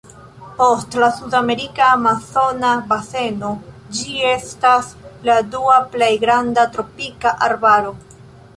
[0.59, 3.51] Post la sudamerika amazona baseno
[3.99, 4.89] ĝi estas
[5.29, 7.97] la dua plej granda tropika arbaro.